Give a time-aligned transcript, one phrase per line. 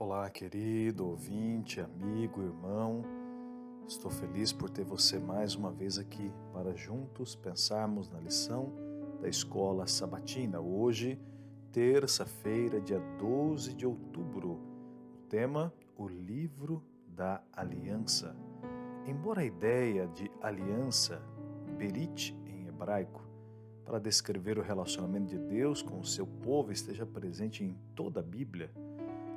[0.00, 3.02] Olá, querido ouvinte, amigo, irmão.
[3.84, 8.72] Estou feliz por ter você mais uma vez aqui para juntos pensarmos na lição
[9.20, 10.60] da escola sabatina.
[10.60, 11.20] Hoje,
[11.72, 14.60] terça-feira, dia 12 de outubro.
[15.16, 18.36] O tema: O livro da aliança.
[19.04, 21.20] Embora a ideia de aliança,
[21.76, 23.26] berit em hebraico,
[23.84, 28.22] para descrever o relacionamento de Deus com o seu povo esteja presente em toda a
[28.22, 28.70] Bíblia,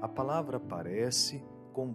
[0.02, 1.94] a palavra aparece com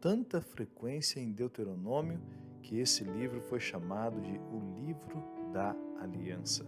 [0.00, 2.18] tanta frequência em Deuteronômio
[2.62, 6.64] que esse livro foi chamado de o livro da aliança.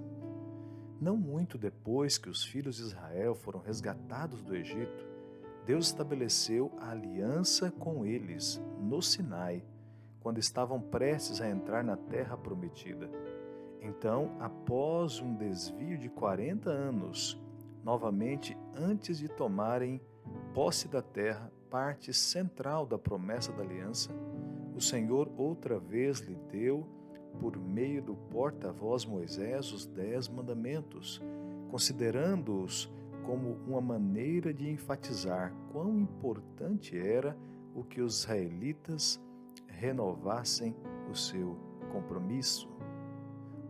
[1.01, 5.07] Não muito depois que os filhos de Israel foram resgatados do Egito,
[5.65, 9.65] Deus estabeleceu a aliança com eles no Sinai,
[10.21, 13.11] quando estavam prestes a entrar na terra prometida.
[13.81, 17.41] Então, após um desvio de 40 anos,
[17.83, 20.01] novamente antes de tomarem
[20.55, 24.11] posse da terra, parte central da promessa da aliança,
[24.75, 26.87] o Senhor outra vez lhe deu,
[27.41, 31.23] por meio do porta-voz Moisés, os dez mandamentos,
[31.71, 32.93] considerando-os
[33.25, 37.37] como uma maneira de enfatizar quão importante era
[37.75, 39.21] o que os israelitas
[39.67, 40.77] renovassem
[41.11, 41.57] o seu
[41.91, 42.69] compromisso.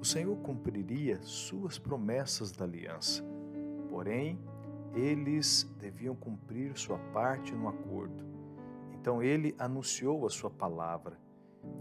[0.00, 3.24] O Senhor cumpriria suas promessas da aliança,
[3.88, 4.40] porém,
[4.94, 8.24] eles deviam cumprir sua parte no acordo.
[8.92, 11.18] Então ele anunciou a sua palavra,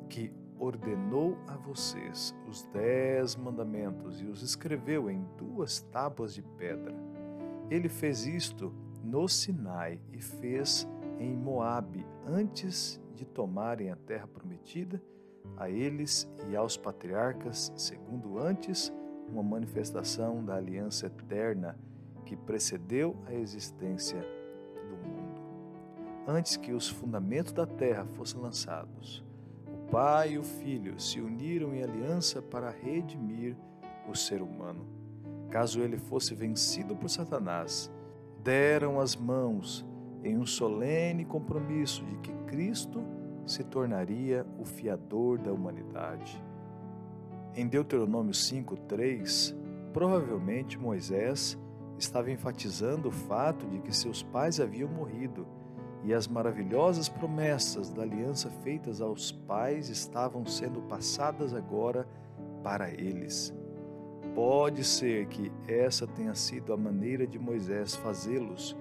[0.09, 6.95] que ordenou a vocês os dez mandamentos e os escreveu em duas tábuas de pedra.
[7.69, 8.73] Ele fez isto
[9.03, 10.87] no Sinai e fez
[11.19, 15.01] em Moabe antes de tomarem a terra prometida
[15.57, 18.93] a eles e aos patriarcas, segundo antes
[19.27, 21.77] uma manifestação da aliança eterna
[22.21, 25.41] que precedeu a existência do mundo.
[26.27, 29.23] Antes que os fundamentos da terra fossem lançados,
[29.67, 33.55] o Pai e o Filho se uniram em aliança para redimir
[34.07, 34.85] o ser humano.
[35.49, 37.91] Caso ele fosse vencido por Satanás,
[38.43, 39.85] deram as mãos
[40.23, 43.03] em um solene compromisso de que Cristo
[43.45, 46.41] se tornaria o fiador da humanidade.
[47.55, 49.55] Em Deuteronômio 5:3,
[49.91, 51.59] provavelmente Moisés
[52.01, 55.47] estava enfatizando o fato de que seus pais haviam morrido
[56.03, 62.07] e as maravilhosas promessas da aliança feitas aos pais estavam sendo passadas agora
[62.63, 63.53] para eles.
[64.33, 68.75] Pode ser que essa tenha sido a maneira de Moisés fazê-los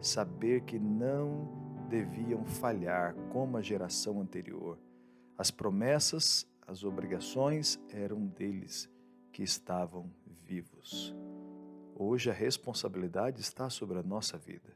[0.00, 1.48] saber que não
[1.88, 4.78] deviam falhar como a geração anterior.
[5.36, 8.88] As promessas, as obrigações eram deles
[9.32, 10.10] que estavam
[10.44, 11.14] vivos.
[12.04, 14.74] Hoje a responsabilidade está sobre a nossa vida.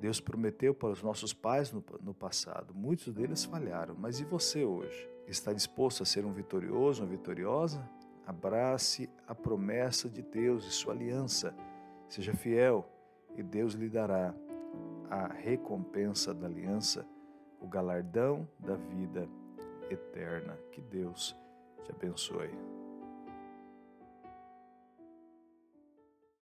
[0.00, 4.64] Deus prometeu para os nossos pais no, no, passado, muitos deles falharam, mas e você
[4.64, 5.06] hoje?
[5.26, 7.86] Está disposto a ser um vitorioso, uma vitoriosa?
[8.26, 11.54] Abrace a promessa de Deus e sua aliança.
[12.08, 12.90] Seja fiel
[13.36, 14.34] e Deus lhe dará
[15.10, 17.06] a recompensa da aliança,
[17.60, 19.28] o galardão da vida
[19.90, 20.58] eterna.
[20.72, 21.36] Que Deus
[21.84, 22.50] te abençoe.